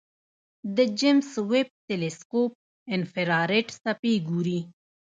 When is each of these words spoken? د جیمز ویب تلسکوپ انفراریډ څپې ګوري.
د 0.75 0.77
جیمز 0.99 1.29
ویب 1.51 1.69
تلسکوپ 1.87 2.51
انفراریډ 2.95 3.67
څپې 3.83 4.13
ګوري. 4.29 4.59